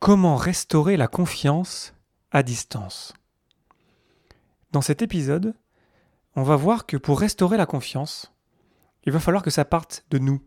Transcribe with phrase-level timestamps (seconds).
[0.00, 1.92] Comment restaurer la confiance
[2.30, 3.14] à distance
[4.70, 5.56] Dans cet épisode,
[6.36, 8.32] on va voir que pour restaurer la confiance,
[9.02, 10.40] il va falloir que ça parte de nous,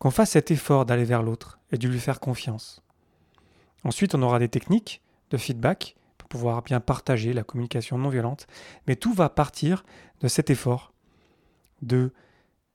[0.00, 2.82] qu'on fasse cet effort d'aller vers l'autre et de lui faire confiance.
[3.84, 8.48] Ensuite, on aura des techniques de feedback pour pouvoir bien partager la communication non violente,
[8.88, 9.84] mais tout va partir
[10.20, 10.92] de cet effort
[11.82, 12.12] de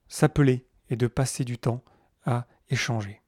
[0.08, 1.84] s'appeler et de passer du temps
[2.26, 3.22] à échanger.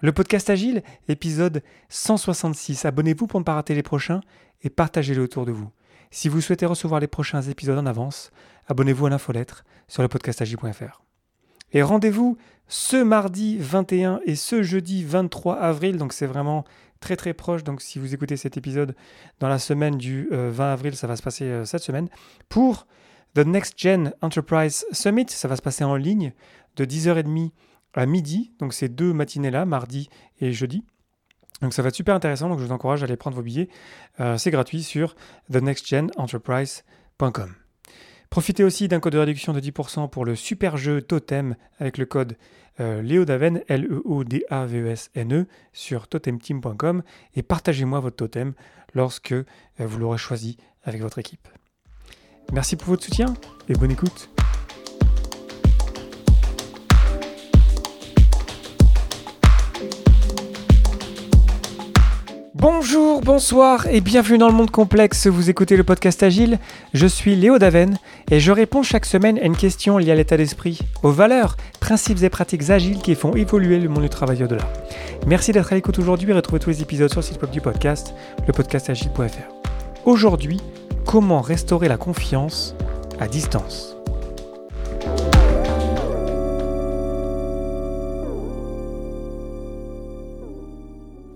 [0.00, 2.84] Le podcast Agile, épisode 166.
[2.84, 4.20] Abonnez-vous pour ne pas rater les prochains
[4.62, 5.70] et partagez-le autour de vous.
[6.10, 8.32] Si vous souhaitez recevoir les prochains épisodes en avance,
[8.66, 11.02] abonnez-vous à l'infolettre sur le podcastagile.fr.
[11.72, 12.36] Et rendez-vous
[12.66, 16.64] ce mardi 21 et ce jeudi 23 avril, donc c'est vraiment
[16.98, 18.96] très très proche, donc si vous écoutez cet épisode
[19.38, 22.08] dans la semaine du 20 euh, avril, ça va se passer euh, cette semaine,
[22.48, 22.86] pour
[23.34, 26.32] The Next Gen Enterprise Summit, ça va se passer en ligne
[26.76, 27.52] de 10h30
[27.94, 30.08] à midi, donc ces deux matinées-là, mardi
[30.40, 30.84] et jeudi.
[31.62, 33.68] Donc ça va être super intéressant, donc je vous encourage à aller prendre vos billets.
[34.20, 35.16] Euh, c'est gratuit sur
[35.50, 37.54] thenextgenenterprise.com.
[38.30, 42.06] Profitez aussi d'un code de réduction de 10% pour le super jeu Totem avec le
[42.06, 42.36] code
[42.80, 47.04] euh, Léodaven, L-E-O-D-A-V-E-S-N-E, e, sur totemteam.com
[47.36, 48.54] et partagez-moi votre totem
[48.94, 49.44] lorsque euh,
[49.78, 51.46] vous l'aurez choisi avec votre équipe.
[52.52, 53.34] Merci pour votre soutien
[53.68, 54.33] et bonne écoute.
[62.66, 65.26] Bonjour, bonsoir et bienvenue dans le monde complexe.
[65.26, 66.58] Vous écoutez le podcast Agile.
[66.94, 67.98] Je suis Léo Daven
[68.30, 72.22] et je réponds chaque semaine à une question liée à l'état d'esprit, aux valeurs, principes
[72.22, 74.64] et pratiques agiles qui font évoluer le monde du travail au-delà.
[75.26, 77.60] Merci d'être à l'écoute aujourd'hui et retrouvez tous les épisodes sur le site web du
[77.60, 78.14] podcast,
[78.48, 80.06] lepodcastagile.fr.
[80.06, 80.58] Aujourd'hui,
[81.04, 82.74] comment restaurer la confiance
[83.20, 83.93] à distance?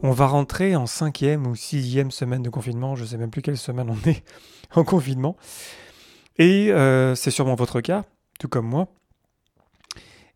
[0.08, 3.42] On va rentrer en cinquième ou sixième semaine de confinement, je ne sais même plus
[3.42, 4.24] quelle semaine on est
[4.74, 5.36] en confinement.
[6.38, 8.06] Et euh, c'est sûrement votre cas,
[8.40, 8.88] tout comme moi.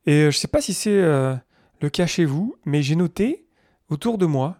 [0.04, 1.34] Et euh, je ne sais pas si c'est euh,
[1.80, 3.46] le cas chez vous, mais j'ai noté
[3.88, 4.58] autour de moi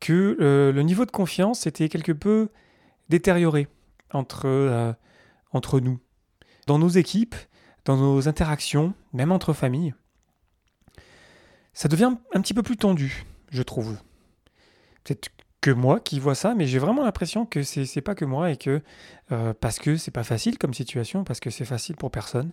[0.00, 2.50] que le niveau de confiance était quelque peu
[3.08, 3.68] détérioré
[4.12, 4.94] entre,
[5.52, 5.98] entre nous,
[6.66, 7.36] dans nos équipes,
[7.86, 9.94] dans nos interactions, même entre familles.
[11.72, 13.96] Ça devient un petit peu plus tendu, je trouve
[15.06, 15.30] peut-être
[15.60, 18.56] que moi qui vois ça, mais j'ai vraiment l'impression que c'est pas que moi et
[18.56, 18.82] que
[19.32, 22.52] euh, parce que c'est pas facile comme situation, parce que c'est facile pour personne,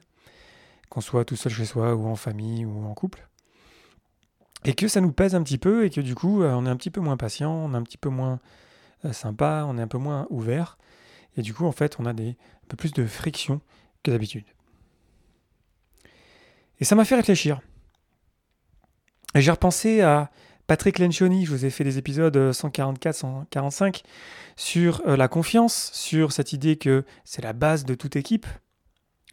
[0.89, 3.27] qu'on soit tout seul chez soi ou en famille ou en couple,
[4.65, 6.69] et que ça nous pèse un petit peu et que du coup euh, on est
[6.69, 8.39] un petit peu moins patient, on est un petit peu moins
[9.05, 10.77] euh, sympa, on est un peu moins ouvert,
[11.37, 12.33] et du coup en fait on a un
[12.67, 13.61] peu plus de friction
[14.03, 14.45] que d'habitude.
[16.79, 17.61] Et ça m'a fait réfléchir.
[19.35, 20.29] Et j'ai repensé à
[20.67, 24.03] Patrick Lencioni, je vous ai fait des épisodes 144, euh, 145
[24.55, 28.47] sur euh, la confiance, sur cette idée que c'est la base de toute équipe.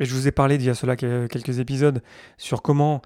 [0.00, 2.02] Et je vous ai parlé d'il y a cela quelques épisodes
[2.36, 3.00] sur comment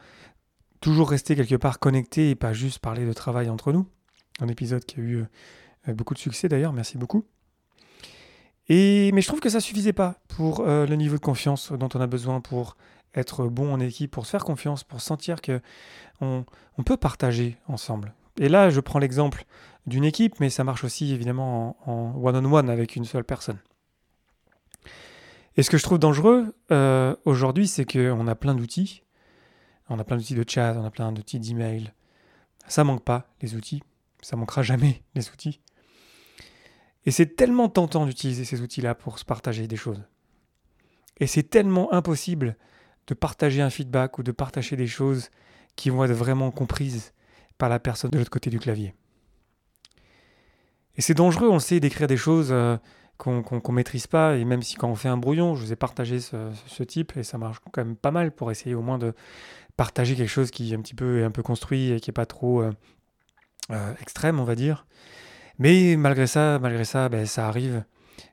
[0.80, 3.86] toujours rester quelque part connecté et pas juste parler de travail entre nous.
[4.40, 5.24] Un épisode qui a eu
[5.88, 7.26] euh, beaucoup de succès d'ailleurs, merci beaucoup.
[8.68, 12.00] Et, mais je trouve que ça suffisait pas pour le niveau de confiance dont on
[12.00, 12.78] a besoin pour
[13.14, 15.60] être bon en équipe, pour se faire confiance, pour sentir que
[16.20, 16.44] on,
[16.84, 18.14] peut partager ensemble.
[18.38, 19.44] Et là, je prends l'exemple
[19.86, 23.58] d'une équipe, mais ça marche aussi évidemment en one-on-one avec une seule personne.
[25.56, 29.02] Et ce que je trouve dangereux euh, aujourd'hui, c'est qu'on a plein d'outils.
[29.88, 31.92] On a plein d'outils de chat, on a plein d'outils d'email.
[32.66, 33.82] Ça manque pas, les outils.
[34.22, 35.60] Ça manquera jamais, les outils.
[37.06, 40.02] Et c'est tellement tentant d'utiliser ces outils-là pour se partager des choses.
[41.18, 42.56] Et c'est tellement impossible
[43.06, 45.30] de partager un feedback ou de partager des choses
[45.76, 47.12] qui vont être vraiment comprises
[47.58, 48.94] par la personne de l'autre côté du clavier.
[50.96, 52.76] Et c'est dangereux, on sait, d'écrire des choses euh,
[53.18, 55.76] qu'on ne maîtrise pas, et même si quand on fait un brouillon, je vous ai
[55.76, 59.12] partagé ce, type, et ça marche quand même pas mal pour essayer au moins de
[59.76, 62.72] partager quelque chose qui est un petit peu, construit et qui n'est pas trop euh,
[63.70, 64.86] euh, extrême, on va dire.
[65.58, 67.84] Mais malgré ça, malgré ça, ben, ça arrive,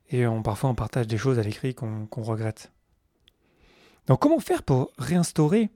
[0.10, 2.72] et parfois on partage des choses à l'écrit qu'on regrette.
[4.08, 5.70] Donc comment faire pour réinstaurer,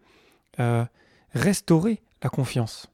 [0.59, 0.85] euh,
[1.33, 2.87] restaurer la confiance?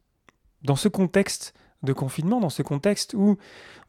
[0.63, 3.37] Dans ce contexte de confinement, dans ce contexte où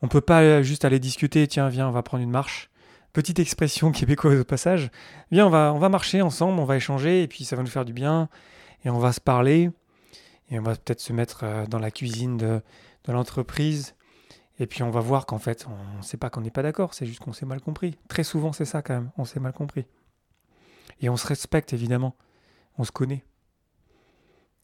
[0.00, 2.70] on ne peut pas juste aller discuter, tiens, viens, on va prendre une marche.
[3.12, 4.90] Petite expression québécoise au passage.
[5.30, 7.68] Viens, on va, on va marcher ensemble, on va échanger, et puis ça va nous
[7.68, 8.28] faire du bien,
[8.84, 9.70] et on va se parler,
[10.50, 12.62] et on va peut-être se mettre euh, dans la cuisine de,
[13.04, 13.94] de l'entreprise,
[14.58, 16.94] et puis on va voir qu'en fait, on ne sait pas qu'on n'est pas d'accord,
[16.94, 17.98] c'est juste qu'on s'est mal compris.
[18.08, 19.84] Très souvent, c'est ça quand même, on s'est mal compris.
[21.00, 22.16] Et on se respecte, évidemment.
[22.78, 23.24] On se connaît.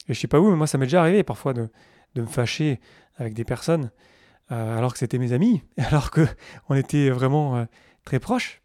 [0.09, 1.69] Et je sais pas où, mais moi, ça m'est déjà arrivé parfois de,
[2.17, 2.81] me fâcher
[3.17, 3.93] avec des personnes
[4.51, 7.65] euh, alors que c'était mes amis, alors qu'on était vraiment euh,
[8.05, 8.63] très proches.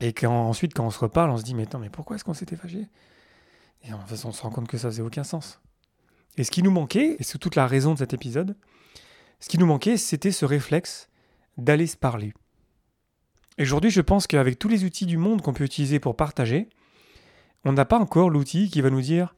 [0.00, 2.34] Et qu'ensuite, quand on se reparle, on se dit Mais attends, mais pourquoi est-ce qu'on
[2.34, 2.86] s'était fâché
[3.82, 5.60] Et en fait, on se rend compte que ça faisait aucun sens.
[6.36, 8.56] Et ce qui nous manquait, et c'est toute la raison de cet épisode,
[9.40, 11.08] ce qui nous manquait, c'était ce réflexe
[11.56, 12.34] d'aller se parler.
[13.60, 16.68] Et aujourd'hui, je pense qu'avec tous les outils du monde qu'on peut utiliser pour partager,
[17.64, 19.36] on n'a pas encore l'outil qui va nous dire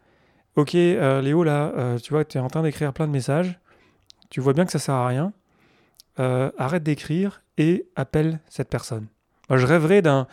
[0.56, 3.58] Ok, euh, Léo, là, tu vois, tu es en train d'écrire plein de messages,
[4.30, 5.34] tu vois bien que ça sert à rien,
[6.20, 9.06] euh, arrête d'écrire et appelle cette personne.
[9.50, 10.26] Je rêverais d'un,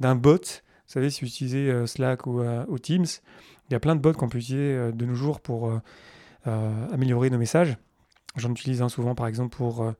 [0.00, 0.38] d'un bot.
[0.38, 3.06] Vous savez, si vous utilisez euh, Slack euh, ou, Teams,
[3.68, 5.72] il y a plein de bots qu'on peut utiliser de nos jours pour
[6.44, 7.78] améliorer nos messages.
[8.36, 9.90] J'en utilise un souvent, par exemple, pour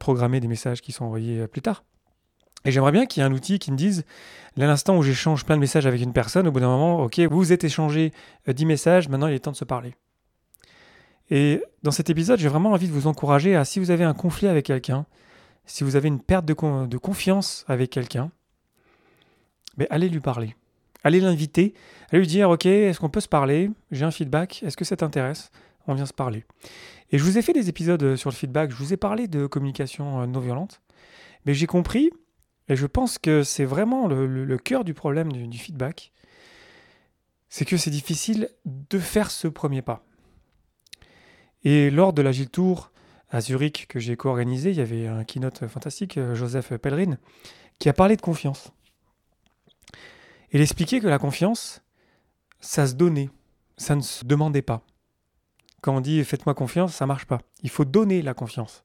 [0.00, 1.84] programmer des messages qui sont envoyés plus tard.
[2.64, 4.04] Et j'aimerais bien qu'il y ait un outil qui me dise,
[4.56, 7.20] à l'instant où j'échange plein de messages avec une personne, au bout d'un moment, ok,
[7.20, 8.12] vous vous êtes échangé
[8.48, 9.94] 10 messages, maintenant il est temps de se parler.
[11.30, 14.14] Et dans cet épisode, j'ai vraiment envie de vous encourager à, si vous avez un
[14.14, 15.06] conflit avec quelqu'un,
[15.66, 18.30] si vous avez une perte de, de confiance avec quelqu'un,
[19.76, 20.56] mais allez lui parler.
[21.04, 21.74] Allez l'inviter,
[22.10, 23.70] allez lui dire, OK, est-ce qu'on peut se parler?
[23.92, 25.50] J'ai un feedback, est-ce que ça t'intéresse?
[25.86, 26.44] On vient se parler.
[27.12, 29.28] Et je vous ai fait des épisodes euh, sur le feedback, je vous ai parlé
[29.28, 30.82] de communication euh, non violente,
[31.46, 32.10] mais j'ai compris,
[32.68, 36.12] et je pense que c'est vraiment le, cœur du problème du feedback,
[37.48, 40.04] c'est que c'est difficile de faire ce premier pas.
[41.64, 42.92] Et lors de l'Agile Tour
[43.30, 47.18] à Zurich que j'ai co-organisé, il y avait un keynote fantastique, euh, Joseph Pellerin,
[47.78, 48.70] qui a parlé de confiance.
[50.52, 51.82] Il expliquait que la confiance,
[52.60, 53.28] ça se donnait,
[53.76, 54.82] ça ne se demandait pas.
[55.82, 57.40] Quand on dit faites-moi confiance, ça marche pas.
[57.62, 58.82] Il faut donner la confiance.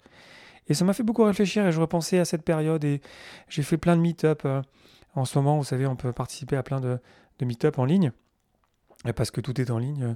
[0.67, 3.01] Et ça m'a fait beaucoup réfléchir et je repensais à cette période et
[3.49, 4.43] j'ai fait plein de meet-up.
[4.45, 4.61] Euh,
[5.15, 6.99] en ce moment, vous savez, on peut participer à plein de,
[7.41, 8.11] meet-up en ligne.
[9.15, 10.15] parce que tout est en ligne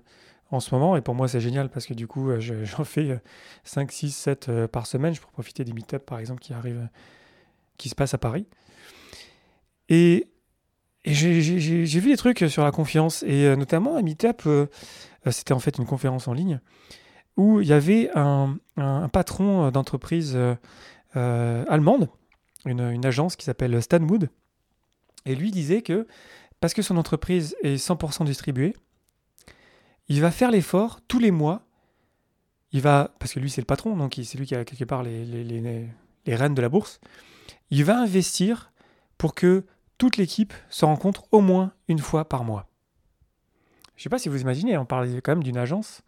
[0.52, 0.96] en ce moment.
[0.96, 3.20] Et pour moi, c'est génial parce que du coup, euh, j'en fais
[3.64, 5.14] 5, 6, 7 par semaine.
[5.14, 6.88] Je peux profiter des meet par exemple, qui arrivent,
[7.78, 8.48] qui se passent à Paris.
[9.90, 10.28] Et,
[11.06, 13.24] j'ai vu des trucs sur la confiance.
[13.24, 14.68] Et euh, notamment, un meet-up, euh,
[15.30, 16.60] c'était en fait une conférence en ligne,
[17.38, 18.57] où il y avait un,
[19.13, 20.38] patron d'entreprise
[21.13, 22.10] allemande,
[22.66, 24.30] une, agence qui s'appelle Stanwood.
[25.25, 26.07] Et lui disait que,
[26.60, 28.75] parce que son entreprise est 100% distribuée,
[30.10, 31.63] il va faire l'effort tous les mois.
[32.72, 35.04] Il va, parce que lui c'est le patron, donc c'est lui qui a quelque part
[35.04, 35.89] les,
[36.28, 37.00] rênes de la bourse.
[37.69, 38.72] Il va investir
[39.18, 39.66] pour que
[39.98, 42.69] toute l'équipe se rencontre au moins une fois par mois.
[43.95, 46.04] Je ne sais pas si vous imaginez, on parle quand même d'une agence,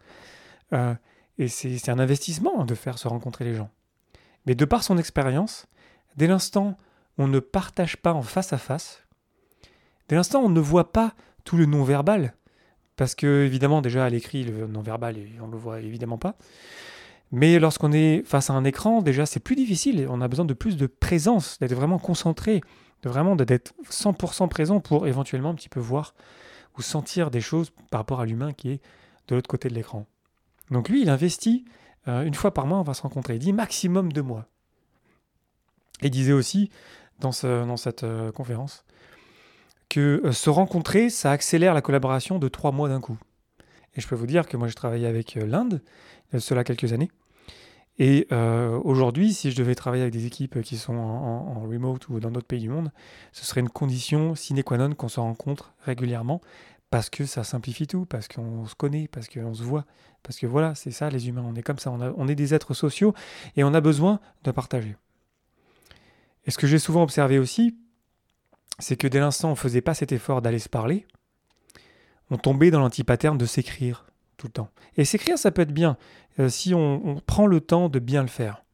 [0.72, 0.94] euh,
[1.40, 3.70] et c'est un investissement de faire se rencontrer les gens.
[4.46, 5.66] Mais de par son expérience,
[6.16, 6.76] dès l'instant
[7.18, 9.04] on ne partage pas en face à face,
[10.08, 11.14] dès l'instant on ne voit pas
[11.44, 12.34] tout le non-verbal,
[13.00, 16.36] parce que, évidemment, déjà à l'écrit, le non-verbal, on ne le voit évidemment pas.
[17.32, 20.06] Mais lorsqu'on est face à un écran, déjà, c'est plus difficile.
[20.10, 22.60] On a besoin de plus de présence, d'être vraiment concentré,
[23.02, 26.14] de vraiment d'être 100% présent pour éventuellement un petit peu voir
[26.76, 28.80] ou sentir des choses par rapport à l'humain qui est
[29.28, 30.04] de l'autre côté de l'écran.
[30.70, 31.64] Donc lui, il investit
[32.08, 33.34] euh, une fois par mois, on va se rencontrer.
[33.34, 34.46] Il dit maximum deux mois.
[36.02, 36.70] Et il disait aussi
[37.18, 38.84] dans, ce, dans cette euh, conférence
[39.88, 43.18] que euh, se rencontrer, ça accélère la collaboration de trois mois d'un coup.
[43.96, 45.82] Et je peux vous dire que moi, j'ai travaillé avec l'Inde,
[46.38, 47.10] cela quelques années.
[47.98, 48.28] Et
[48.84, 52.46] aujourd'hui, si je devais travailler avec des équipes qui sont en, remote ou dans d'autres
[52.46, 52.92] pays du monde,
[53.32, 56.40] ce serait une condition sine qua non qu'on se rencontre régulièrement
[56.90, 59.84] parce que ça simplifie tout, parce qu'on se connaît, parce qu'on se voit,
[60.22, 62.74] parce que voilà, c'est ça les humains, on est comme ça, on, est des êtres
[62.74, 63.14] sociaux
[63.56, 64.96] et on a besoin de partager.
[66.46, 67.76] Et ce que j'ai souvent observé aussi,
[68.80, 71.06] c'est que dès l'instant où on ne faisait pas cet effort d'aller se parler,
[72.30, 74.06] on tombait dans l'antipaterne de s'écrire
[74.36, 74.70] tout le temps.
[74.96, 75.96] Et s'écrire, ça peut être bien
[76.40, 78.64] euh, si on, prend le temps de bien le faire.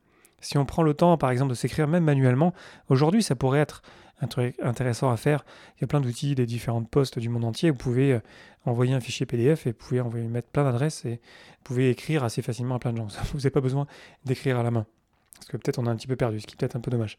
[0.40, 2.54] Si on prend le temps, par exemple, de s'écrire même manuellement,
[2.88, 3.82] aujourd'hui, ça pourrait être
[4.20, 5.44] un truc intéressant à faire.
[5.76, 7.70] Il y a plein d'outils des différentes postes du monde entier.
[7.70, 8.20] Vous pouvez euh,
[8.64, 12.24] envoyer un fichier PDF et vous pouvez envoyer, mettre plein d'adresses et vous pouvez écrire
[12.24, 13.08] assez facilement à plein de gens.
[13.32, 13.86] Vous n'avez pas besoin
[14.24, 14.86] d'écrire à la main.
[15.34, 16.90] Parce que peut-être on a un petit peu perdu, ce qui est peut-être un peu
[16.90, 17.18] dommage.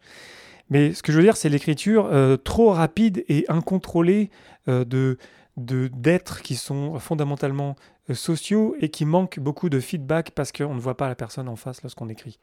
[0.69, 4.31] Mais ce que je veux dire, c'est l'écriture euh, trop rapide et incontrôlée
[4.67, 5.17] euh, de
[5.57, 7.75] d'êtres qui sont fondamentalement
[8.13, 11.55] sociaux et qui manquent beaucoup de feedback parce qu'on ne voit pas la personne en
[11.55, 12.37] face lorsqu'on écrit.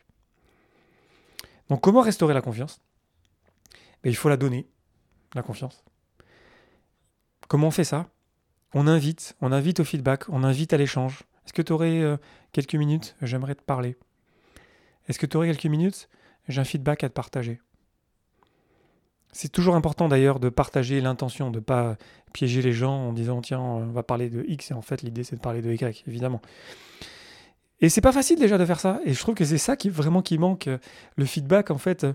[1.68, 2.80] Donc comment restaurer la confiance?
[4.04, 4.66] Il faut la donner,
[5.34, 5.84] la confiance.
[7.49, 8.08] Comment on fait ça?
[8.73, 11.23] On invite, on invite au feedback, on invite à l'échange.
[11.44, 12.18] Est-ce que tu aurais
[12.52, 13.16] quelques minutes?
[13.23, 13.96] J'aimerais te parler.
[15.08, 16.08] Est-ce que tu aurais quelques minutes?
[16.49, 17.61] J'ai un feedback à te partager.
[19.32, 21.96] C'est toujours important d'ailleurs de partager l'intention, de ne pas
[22.32, 25.25] piéger les gens en disant tiens, on va parler de X et en fait l'idée
[25.25, 26.40] c'est de parler de Y, évidemment.
[27.84, 28.98] Et c'est pas facile déjà de faire ça.
[29.04, 30.70] Et je trouve que c'est ça qui vraiment qui manque.
[31.16, 32.06] Le feedback, en fait,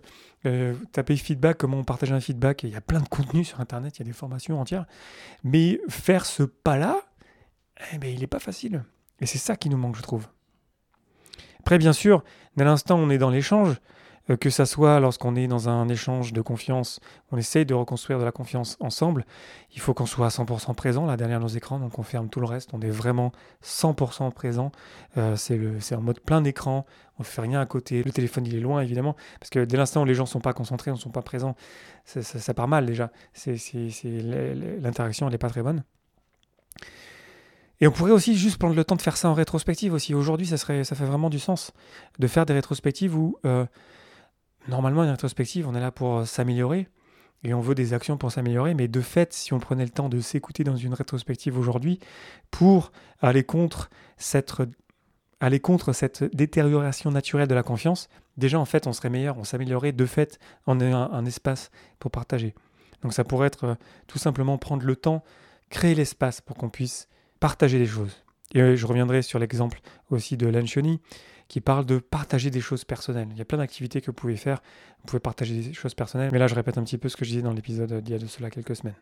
[0.47, 2.63] euh, taper feedback, comment partager un feedback.
[2.63, 4.88] Il y a plein de contenu sur Internet, il y a des formations entières.
[5.43, 6.97] Mais faire ce pas-là,
[7.93, 8.83] eh ben, il n'est pas facile.
[9.21, 10.25] Et c'est ça qui nous manque, je trouve.
[11.59, 12.23] Après, bien sûr,
[12.57, 13.99] dès l'instant où on est dans l'échange, euh,
[14.36, 17.00] que ça soit lorsqu'on est dans un échange de confiance,
[17.31, 19.25] on essaye de reconstruire de la confiance ensemble,
[19.74, 22.39] il faut qu'on soit à 100% présent là derrière nos écrans, donc on ferme tout
[22.39, 23.31] le reste, on est vraiment
[23.63, 24.71] 100% présent,
[25.17, 26.86] euh, c'est en mode plein écran,
[27.17, 29.77] on ne fait rien à côté, le téléphone il est loin évidemment, parce que dès
[29.77, 31.55] l'instant où les gens ne sont pas concentrés, ne sont pas présents,
[32.05, 33.12] ça, part mal déjà,
[33.45, 35.83] l'interaction elle n'est pas très bonne.
[37.81, 40.13] Et on pourrait aussi juste prendre le temps de faire ça en rétrospective aussi.
[40.13, 41.71] Aujourd'hui, ça, ça fait vraiment du sens
[42.19, 43.65] de faire des rétrospectives où euh,
[44.67, 46.87] normalement, une rétrospective, on est là pour euh, s'améliorer
[47.43, 48.73] et on veut des actions pour s'améliorer.
[48.73, 51.99] Mais de fait, si on prenait le temps de s'écouter dans une rétrospective aujourd'hui
[52.51, 54.53] pour aller contre cette
[55.41, 59.45] aller contre cette détérioration naturelle de la confiance, déjà en fait on serait meilleur, on
[59.45, 62.53] s'améliorerait de fait en ayant un, espace pour partager.
[63.03, 63.75] Donc ça pourrait être euh,
[64.07, 65.23] tout simplement prendre le temps,
[65.69, 67.07] créer l'espace pour qu'on puisse
[67.39, 68.23] partager des choses.
[68.53, 70.99] Et euh, je reviendrai sur l'exemple aussi de Lancioni
[71.50, 73.27] qui parle de partager des choses personnelles.
[73.32, 74.62] Il y a plein d'activités que vous pouvez faire.
[75.00, 76.29] Vous pouvez partager des choses personnelles.
[76.32, 78.15] Mais là, je répète un petit peu ce que je disais dans l'épisode d'il y
[78.15, 78.96] a de cela quelques semaines.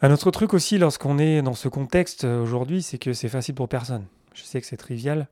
[0.00, 3.56] Un autre truc aussi, lorsqu'on est dans ce contexte euh, aujourd'hui, c'est que c'est facile
[3.56, 4.06] pour personne.
[4.32, 5.26] Je sais que c'est trivial,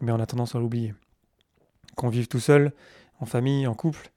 [0.00, 0.94] mais on a tendance à l'oublier.
[1.96, 2.72] Qu'on vive tout seul,
[3.18, 4.12] en famille, en couple,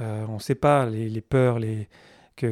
[0.00, 1.60] euh, on ne sait pas les, peurs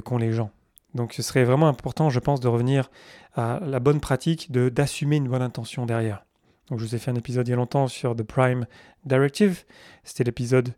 [0.05, 0.53] qu'ont les gens.
[0.95, 2.89] Donc ce serait vraiment important, je pense, de revenir
[3.35, 6.25] à la bonne pratique de d'assumer une bonne intention derrière.
[6.68, 8.66] Donc, je vous ai fait un épisode il y a longtemps sur The Prime
[9.04, 9.64] Directive.
[10.02, 10.73] C'était l'épisode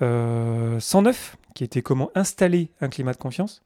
[0.02, 0.78] euh,
[1.54, 3.62] qui était comment installer un climat de confiance.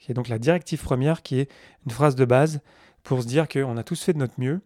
[0.00, 1.50] Qui est donc la directive première qui est
[1.86, 2.60] une phrase de base
[3.02, 4.60] pour se dire qu'on a tous fait de notre mieux.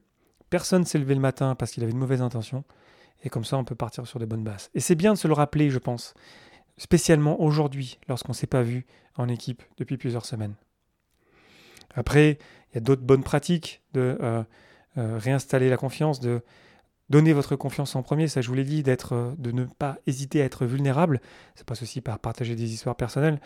[0.50, 2.64] Personne s'est levé le matin parce qu'il avait une mauvaise intention.
[3.24, 4.70] Et comme ça, on peut partir sur de bonnes bases.
[4.74, 6.14] Et c'est bien de se le rappeler, je pense.
[6.76, 10.54] Spécialement aujourd'hui, lorsqu'on ne s'est pas vu en équipe depuis plusieurs semaines.
[11.94, 12.38] Après,
[12.70, 14.16] il y a d'autres bonnes pratiques de.
[14.20, 14.44] Euh,
[14.98, 16.42] réinstaller la confiance, de
[17.10, 19.98] donner votre confiance en premier, ça je vous l'ai dit, d'être, euh, de ne pas
[20.06, 21.20] hésiter à être vulnérable,
[21.54, 23.40] ça passe aussi par partager des histoires personnelles,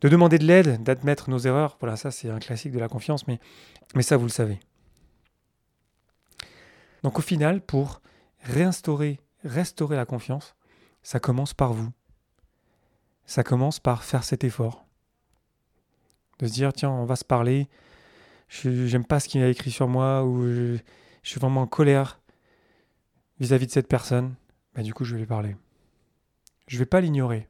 [0.00, 3.26] de demander de l'aide, d'admettre nos erreurs, voilà, ça c'est un classique de la confiance,
[3.26, 3.40] mais,
[3.94, 4.60] mais ça vous le savez.
[7.02, 8.00] Donc au final, pour
[8.42, 10.56] réinstaurer, restaurer la confiance,
[11.02, 11.90] ça commence par vous.
[13.26, 14.86] Ça commence par faire cet effort.
[16.38, 17.68] De se dire, tiens, on va se parler,
[18.48, 20.78] j'aime pas ce qu'il a écrit sur moi ou je,
[21.22, 22.20] suis vraiment en colère
[23.38, 24.34] vis-à-vis de cette personne,
[24.74, 25.56] bah du coup je vais lui parler.
[26.66, 27.48] Je vais pas l'ignorer.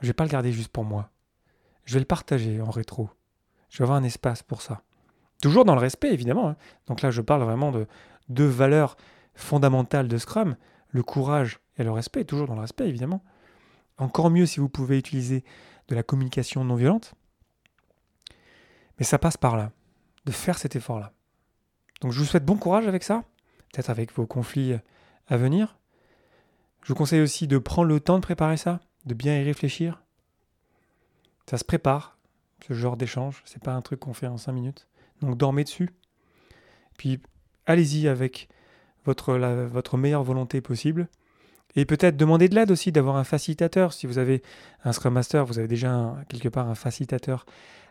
[0.00, 1.10] Je vais pas le garder juste pour moi.
[1.84, 3.10] Je vais le partager en rétro.
[3.68, 4.82] Je vais avoir un espace pour ça.
[5.42, 6.50] Toujours dans le respect, évidemment.
[6.50, 6.56] Hein.
[6.86, 7.86] Donc là, je parle vraiment de
[8.28, 8.96] deux valeurs
[9.34, 10.56] fondamentales de Scrum,
[10.88, 13.22] le courage et le respect, toujours dans le respect, évidemment.
[13.96, 15.44] Encore mieux si vous pouvez utiliser
[15.88, 17.14] de la communication non violente.
[19.00, 19.72] Mais ça passe par là,
[20.26, 21.12] de faire cet effort-là.
[22.02, 23.24] Donc je vous souhaite bon courage avec ça,
[23.72, 24.74] peut-être avec vos conflits
[25.26, 25.78] à venir.
[26.82, 30.02] Je vous conseille aussi de prendre le temps de préparer ça, de bien y réfléchir.
[31.48, 32.18] Ça se prépare,
[32.66, 34.86] ce genre d'échange, c'est pas un truc qu'on fait en cinq minutes.
[35.20, 35.90] Donc dormez dessus.
[36.96, 37.20] Puis
[37.66, 38.48] allez-y avec
[39.04, 41.08] votre meilleure volonté possible.
[41.76, 43.92] Et peut-être demander de l'aide aussi, d'avoir un facilitateur.
[43.92, 44.42] Si vous avez
[44.84, 47.46] un Scrum Master, vous avez déjà quelque part un facilitateur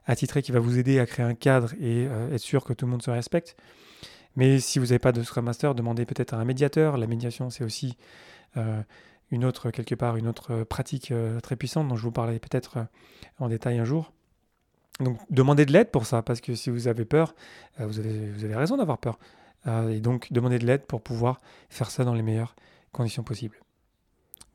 [0.06, 2.86] attitré qui va vous aider à créer un cadre et euh, être sûr que tout
[2.86, 3.56] le monde se respecte.
[4.36, 6.98] Mais si vous n'avez pas de Scrum Master, demandez peut-être à un médiateur.
[6.98, 7.98] La médiation, c'est aussi
[8.58, 8.82] euh,
[9.32, 12.86] une autre, quelque part, une autre pratique euh, très puissante dont je vous parlerai peut-être
[13.40, 14.12] en détail un jour.
[15.00, 17.34] Donc demandez de l'aide pour ça, parce que si vous avez peur,
[17.78, 19.18] vous, avez, vous avez raison d'avoir peur.
[19.90, 22.54] et donc demandez de l'aide pour pouvoir faire ça dans les meilleures
[22.92, 23.58] conditions possibles.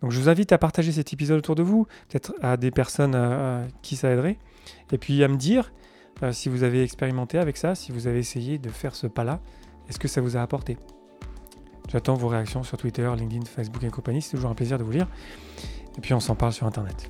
[0.05, 3.15] Donc je vous invite à partager cet épisode autour de vous, peut-être à des personnes
[3.15, 4.37] à qui ça aiderait,
[4.93, 5.73] et puis à me dire
[6.23, 9.41] euh, si vous avez expérimenté avec ça, si vous avez essayé de faire ce pas-là,
[9.89, 10.77] est-ce que ça vous a apporté?
[11.91, 14.91] J'attends vos réactions sur Twitter, LinkedIn, Facebook et compagnie, c'est toujours un plaisir de vous
[14.93, 15.09] lire.
[15.97, 17.09] Et puis on s'en parle sur Internet.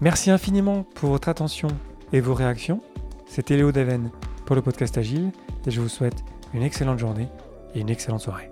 [0.00, 1.68] Merci infiniment pour votre attention
[2.14, 2.80] et vos réactions.
[3.26, 4.10] C'était Léo Daven
[4.46, 5.32] pour le podcast Agile
[5.66, 7.28] et je vous souhaite une excellente journée
[7.74, 8.50] et une excellente soirée.